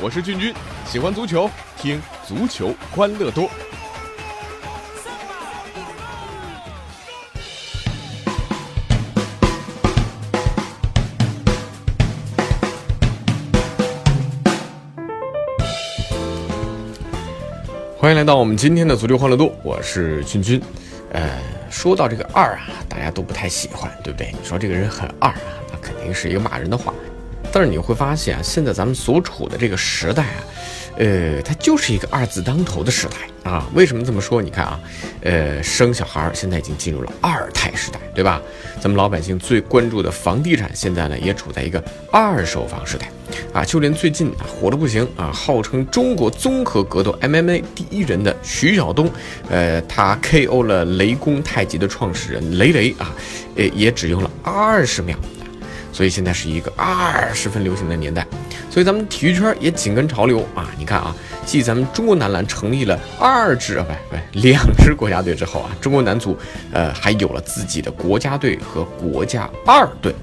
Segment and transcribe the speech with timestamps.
[0.00, 0.54] 我是俊君，
[0.86, 3.50] 喜欢足球，听足球欢乐多。
[18.00, 20.62] 欢迎来到我们今天的足球欢乐多，我是俊君。
[21.10, 24.32] 呃，说到这个二啊，大家都不太喜欢，对不对？
[24.32, 25.40] 你说这个人很二啊，
[25.72, 26.92] 那肯定是一个骂人的话。
[27.50, 30.44] 但是你会发现，现在咱们所处的这个时代啊，
[30.98, 33.66] 呃，它就是一个二字当头的时代啊。
[33.74, 34.42] 为什么这么说？
[34.42, 34.80] 你看啊，
[35.22, 38.42] 呃，生小孩现在已经进入了二胎时代，对吧？
[38.80, 43.10] 咱们老百姓最关注的房地产，现在呢也处在一个二手房时代。
[43.52, 49.10] 啊，就连最近火的不行啊，号称中国综合格斗 MMA 第一人的徐晓东，
[49.48, 53.14] 呃，他 KO 了雷公太极的创始人雷雷啊，
[53.56, 55.16] 呃，也只用了二十秒，
[55.92, 58.26] 所以现在是一个二十分流行的年代，
[58.70, 60.70] 所以咱们体育圈也紧跟潮流啊。
[60.78, 66.36] 你看啊，继咱们中国男篮成立了二支啊，不不两支国家队之后啊，中国男足
[66.72, 70.14] 呃还有了自己的国家队和国家二队。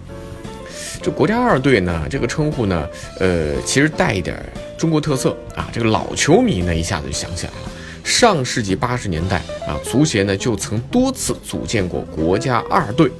[1.05, 2.89] 这国家二队呢，这个称呼呢，
[3.19, 4.43] 呃，其实带一点
[4.75, 5.69] 中国特色啊。
[5.71, 7.59] 这个老球迷呢，一下子就想起来了，
[8.03, 9.35] 上世纪八十年代
[9.67, 13.11] 啊，足协呢就曾多次组建过国家二队，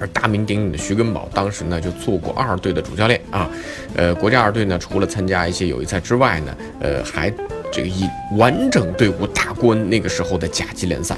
[0.00, 3.48] 而大名鼎鼎的徐根宝当时呢就做过二队的主教练啊。
[3.94, 7.32] 呃，国家二队呢，除了参加一些友谊赛之外呢，呃，还
[7.70, 11.16] 这个以完整队伍打过那个时候的甲级联赛。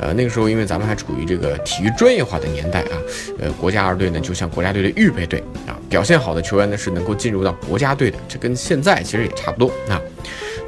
[0.00, 2.98] 呃，那个时候因为咱们还处于这个体育专业化的年代啊，
[3.38, 10.00] 呃，国家二队呢就像国家队的预备队啊，表现好的球员呢是能够进入到国家队的，这跟现在其实也差不多啊。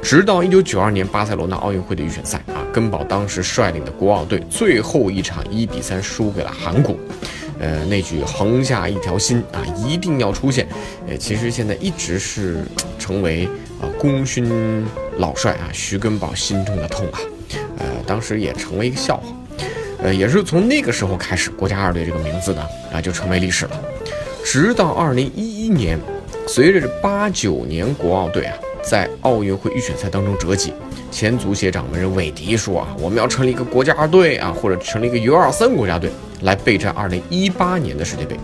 [0.01, 6.95] 直到一九九二年巴塞罗那奥运会的预选赛啊，根宝当时率领的国奥队最后一场一比三输给了韩国，
[7.59, 10.65] 呃，那句横下一条心啊，一定要出现，
[11.07, 12.63] 呃，其实现在一直是
[12.97, 13.45] 成为
[13.81, 14.85] 啊功勋
[15.17, 17.19] 老帅啊徐根宝心中的痛啊。
[18.09, 19.35] 当时也成为一个笑话，
[20.01, 23.79] 呃，也是从那个时候开始，国家二队这个名字呢，啊，就成为历史了。
[24.43, 25.99] 直到二零一一年，
[26.47, 30.73] 随着这八九年国奥队啊，在奥运会预选赛当中折戟，
[31.11, 36.09] 前足协掌门人韦迪说啊，我们要成立一个国家二队啊，或者成立一个 U 二三国家队
[36.41, 38.35] 来备战二零一八年的世界杯。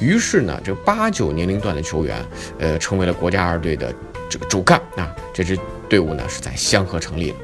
[0.00, 2.16] 于是呢，这八九年龄段的球员，
[2.58, 3.94] 呃，成为了国家二队的
[4.30, 5.14] 这个主干啊。
[5.34, 7.36] 这支队伍呢是在香河成立的。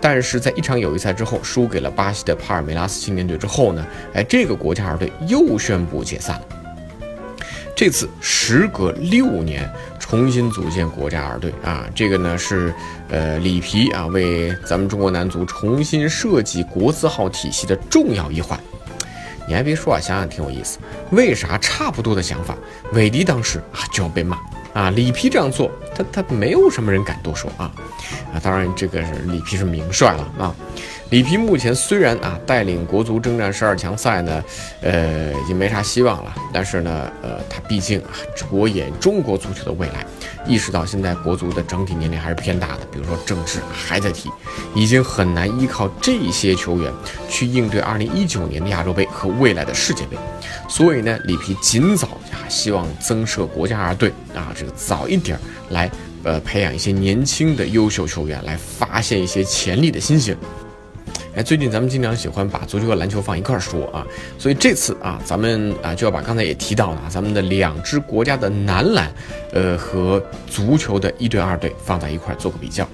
[0.00, 6.46] 但是在一场友谊赛之后输给了巴西的帕尔梅拉斯青年队之后呢，哎，这个国家二队又宣布解散了。
[7.74, 9.68] 这次时隔六年
[9.98, 12.72] 重新组建国家二队啊，这个呢是
[13.08, 18.58] 呃里皮啊为咱们中国男足重新设计国字号体系的重要一环。
[19.48, 20.78] 你还别说啊，想想挺有意思。
[21.10, 22.56] 为啥差不多的想法，
[22.92, 24.38] 韦迪当时啊就要被骂？
[24.72, 27.70] 啊，里皮这样做，他他没有什么人敢多说啊，
[28.32, 30.54] 啊，当然这个是里皮是名帅了啊。
[31.10, 34.42] 里皮目前虽然啊带领国足征战十二强赛呢，
[34.80, 40.06] 呃，已经没啥希望了，但是呢，呃，他毕竟啊着眼中国足球的未来，
[40.46, 44.30] 意识到现在国足的整体年龄还是偏大的，比如说郑智还在踢，
[44.74, 46.90] 已经很难依靠这些球员
[47.28, 50.16] 去应对二零一九年的亚洲杯和未来的世界杯，
[50.72, 55.38] 所以呢，里皮尽早啊希望增设国家二队啊，这个早一点
[55.68, 55.90] 来
[56.22, 60.34] 呃培养一些年轻的优秀球员，来发现一些潜力的新星。
[61.36, 64.06] 哎，最近咱们经常喜欢把足球和篮球放一块儿说啊，
[64.38, 69.12] 所以这次啊，咱们啊就要把刚才也提到的咱们的两支国家的男篮，
[69.52, 72.88] 呃和足球的一队二队放在一块儿做个比较。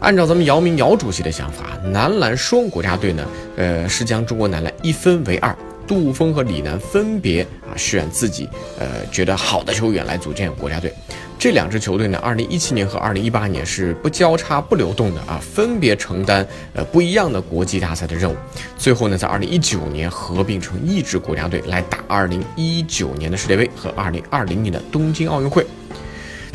[0.00, 3.24] 按照咱们姚明姚主席的想法，男篮双国家队呢，
[3.56, 5.56] 呃是将中国男篮一分为二。
[5.86, 8.48] 杜锋和李楠分别啊选自己
[8.78, 10.92] 呃觉得好的球员来组建国家队，
[11.38, 18.36] 这两支球队呢，二零一七年和二零一八年是不交叉不流动的啊，分别承担呃不一样的国际大赛的任务，
[18.76, 25.66] 最后呢，在二零一九年合并成一支国家队来打二零一九年的世界杯和二零二零年的东京奥运会。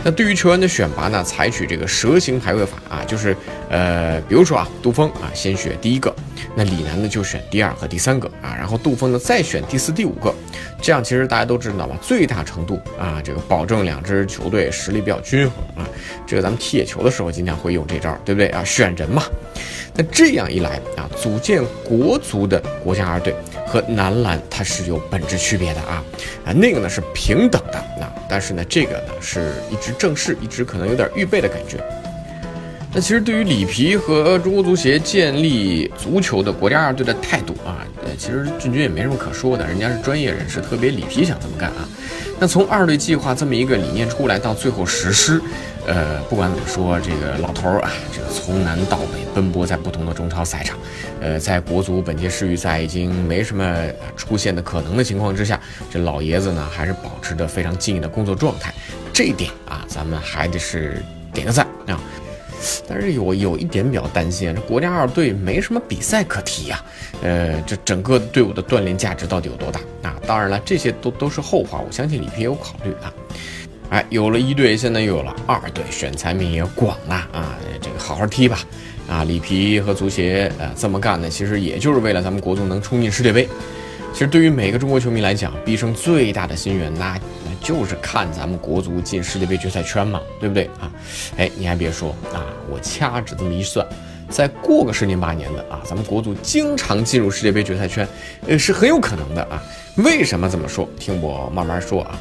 [0.03, 3.35] 那对于球员的选拔呢，采取这个蛇形排位法啊，就是
[3.69, 6.13] 呃，比如说啊，杜锋啊，先选第一个，
[6.55, 10.33] 那李楠呢就选第二和第三个啊，然后杜锋呢再选第四、第五个，
[10.81, 15.87] 这样其实大家都知道吧，最大程度啊，这个保证两支球队实力比较均衡啊，
[16.25, 18.63] 这个咱们踢野球的时候经常会用这招，对不对啊？
[18.63, 19.23] 选人嘛，
[19.93, 23.35] 那这样一来啊，组建国足的国家二队。
[23.71, 26.03] 和男篮它是有本质区别的啊，
[26.45, 31.81] 啊那个呢是平等的，那但是呢这个呢是一直正式，一直可能有点预备的感觉。
[32.93, 41.87] 那其实对于里皮和中国足协建立足球的国家二队的态度啊，呃，其实俊君也没什么可说的，人家是专业人士，特别里皮想这么干啊。
[42.37, 45.41] 那从二队计划这么一个理念出来到最后实施，
[45.87, 50.77] 呃，不管怎么说，这个老头儿啊，这个从南到北奔波在不同的中超赛场，
[51.19, 53.85] 呃，在国足本届世预赛已经没什么
[54.15, 58.73] 出现的可能的情况之下，这老爷子呢还是保持着非常敬业的工作状态，
[59.11, 61.99] 这一点啊，咱们还得是点个赞啊。
[62.87, 66.79] 但是有有一点比较担心啊，这国家二队没什么比赛可踢呀，
[67.23, 70.15] 呃，这整个队伍的锻炼价值到底有多大啊？
[70.27, 73.11] 当然了，这些都都是后话，我相信里皮也有考虑啊。
[73.91, 78.59] 哎，有了一队，现在又有了二队，选材面也广了啊，这个好好踢吧。
[79.05, 83.45] 啊，里皮和足协呃这么干呢，其实也就是为了咱们国足能冲进世界杯。
[84.13, 90.89] 其实对于每个中国球迷来讲，毕生最大的心愿，那那就是看咱们国足进世界杯决赛圈嘛，对不对啊？
[91.35, 93.85] 哎，你还别说啊，我掐指这么一算，
[94.29, 98.07] 再过个十年八年的啊，咱们国足经常进入世界杯决赛圈，
[98.47, 99.61] 呃，是很有可能的啊。
[99.97, 100.87] 为什么这么说？
[100.97, 102.17] 听我慢慢说啊。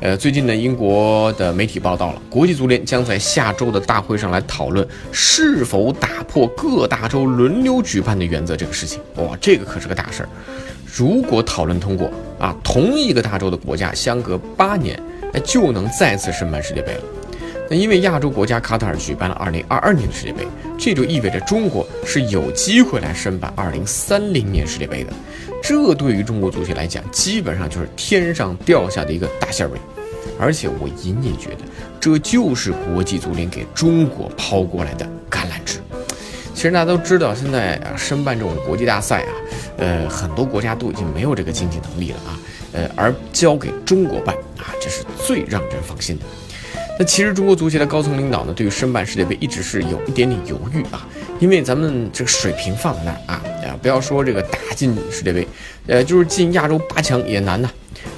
[0.00, 9.00] 呃，最近呢，英国的媒体报道了，国际足联将在下周的大会上来讨论是否打破各大洲轮流举办的原则这个事情。
[9.16, 10.28] 哇，这个可是个大事儿。
[10.94, 15.00] 如果讨论通过啊，同一个大洲的国家相隔八年，
[15.32, 17.02] 哎，就能再次申办世界杯了。
[17.70, 20.46] 那因为亚洲国家卡塔尔举办了2022年的世界杯，
[20.78, 25.12] 这就意味着中国是有机会来申办2030年世界杯的。
[25.62, 29.78] 这对于中国足协来讲，基本上就是天上掉下的一个大馅饼。
[30.38, 31.58] 而且我隐隐觉得，
[32.00, 35.78] 这就是国际足联给中国抛过来的橄榄枝。
[36.52, 39.32] 其实大家都知道，现在啊，申办这种国际大赛啊。
[39.78, 42.38] 呃，很多国家都已经没有这个经济能力了啊，
[42.72, 46.24] 呃，而交给中国办啊，这是最让人放心的。
[46.98, 51.06] 那其实中国足协的高层领导呢，对于申办世界杯一直是有一点点犹豫啊，
[51.40, 55.46] 因为咱们这个水平放在那儿啊，啊，不要说这个打进世界杯，
[55.88, 57.68] 呃，就是进亚洲八强也难呐，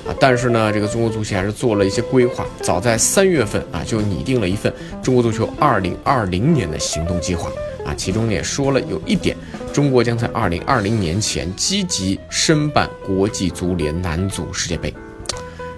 [0.06, 4.70] 啊，但是呢，这个中国足协还是做了一些规划，早在三月份啊，就拟定了一份
[5.02, 7.50] 中国足球二零二零年的行动计划。
[7.87, 9.37] 啊，其中也说了有一点，
[9.72, 14.93] 中国将在二零二零年前积极申办国际足联男足世界杯。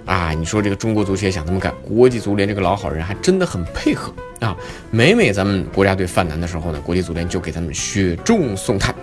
[0.09, 4.11] 啊，你说这个中国足协想这么干，国际足联这个老好人还真的很配合
[4.41, 4.57] 啊。
[4.91, 8.95] 每每咱们国家队犯难的时候呢，国际足联就给咱们雪中送炭。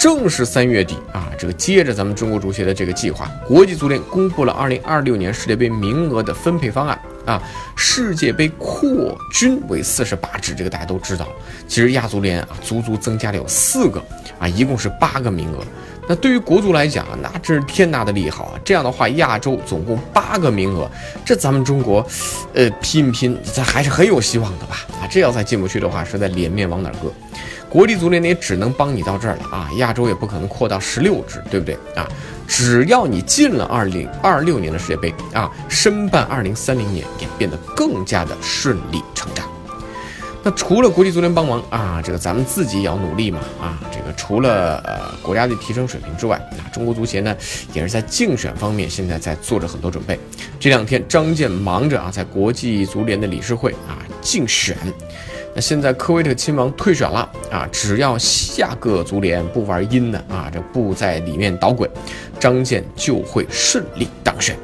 [0.00, 6.98] 正是三月底啊，这个接着咱们中国足协的这个计划，国际足联公布了二零二六年世界杯名额的分配方案。
[7.24, 7.40] 啊，
[7.76, 11.28] 世界杯扩军为四十八支，这个大家都知道。
[11.68, 14.02] 其实亚足联啊，足足增加了有四个
[14.40, 15.64] 啊，一共是八个名额。
[16.12, 18.60] 那对于国足来讲，那真是天大的利好啊！
[18.62, 20.86] 这样的话，亚洲总共八个名额，
[21.24, 22.06] 这咱们中国，
[22.52, 24.84] 呃，拼一拼，这还是很有希望的吧？
[25.00, 27.10] 啊，这要再进不去的话，实在脸面往哪搁？
[27.70, 32.06] 国际足联也只能帮你到这儿了啊，亚洲也不可能扩到十六支，对不对啊？
[32.46, 39.50] 只要你进了二零二六年的世界杯啊，申办二零三零年也变得更加的顺理成章。
[40.44, 43.78] 那除了国际足联帮忙啊，这个咱们自己也要努力嘛啊！
[43.92, 47.36] 这个除了呃国家队提升水平之外，那中国足协呢
[47.72, 50.18] 也是在竞选方面现在在做着很多准备。
[50.58, 54.76] 这两天张健忙着啊，在国际足联的理事会啊竞选。
[55.54, 61.88] 那现在科威特亲王退选了啊，只要下个足联不玩阴的啊，这不在里面捣鬼，
[62.40, 64.56] 张健就会顺利当选。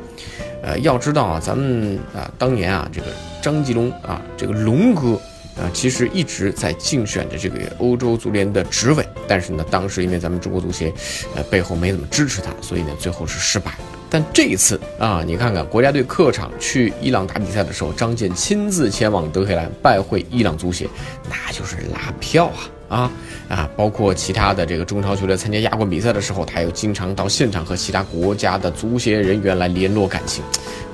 [0.60, 3.06] 呃，要知道啊，咱们啊当年啊这个
[3.40, 5.20] 张吉龙啊这个龙哥
[5.61, 10.93] 啊，其实一直在竞选着这个欧洲足联的执委，但是呢，当时因为咱们中国足协
[11.35, 13.73] 呃背后没怎么支持他，所以呢最后是失败。
[14.11, 20.88] 但这一次啊，你看看国家队客场去伊朗打比赛的时候，张健亲自前往德黑兰拜会伊朗足协，
[21.29, 22.47] 那就是拉票
[22.88, 23.12] 啊啊
[23.50, 23.71] 啊！
[23.77, 30.43] 包括其他的这个中超球队参加亚冠比赛的时候，他又经常到现场和其他国家的足协人员来联络感情。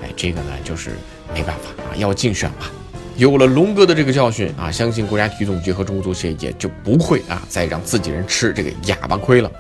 [0.02, 0.90] 哎，这个呢就是
[1.33, 2.66] 没办法啊，要竞选嘛。
[3.16, 9.50] 有了龙哥的这个教训啊，相信国家体育总局和中国足协也就不会啊再让自己人吃这个哑巴亏了。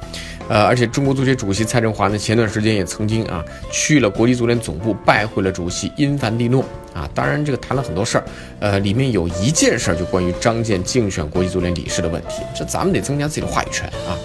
[0.48, 8.24] 呃，而且中国足协主席蔡振华呢，前段时间也曾经啊去了国际足联总部拜会了主席因凡蒂诺啊，当然这个谈了很多事儿，
[8.60, 14.18] 呃，里面有一件事儿就关于张健竞选国际足联理事的问题，这咱们得增加自己的话语权啊，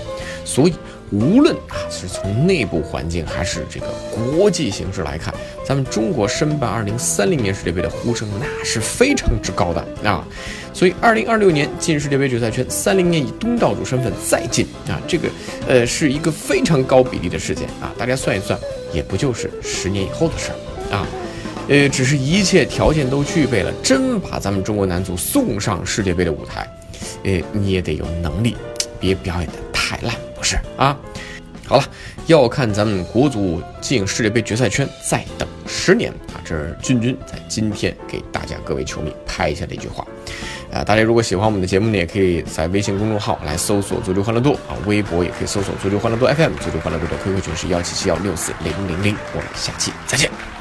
[0.43, 0.73] 所以。
[1.11, 5.33] 无论啊是从内部环境还是这个国际形势来看，
[5.65, 10.23] 咱们中国申办二零三零年世界杯的呼声那是非常之高的啊，
[10.73, 15.27] 所以二零二六年进世界杯决赛圈，三零年以东道主身份再进啊，这个
[15.67, 18.59] 呃是一个非常高比例的事件啊，大家算一算，
[18.93, 21.07] 也不就是十年以后的事儿啊，
[21.67, 26.67] 呃，只是一切条件都具备了，真把咱们中国男足送上世界杯的舞台。
[27.23, 28.55] 呃，你也得有能力，
[28.99, 30.97] 别表演的太烂，不是啊？
[31.67, 31.83] 好了，
[32.25, 36.41] 要看咱们国足进世界杯决赛圈，再等十年啊！
[36.43, 40.03] 这是君君在今天给大家各位球迷拍下的一句话。
[40.73, 49.15] 啊，大家如果喜欢我们的节目呢，也可以在微信公众号来搜索“足球欢乐度”啊，微博也可以搜索“足球欢乐度 FM”，足球欢乐度的 QQ 群是幺七七幺六四零零零。
[49.33, 50.58] 我们下期再见。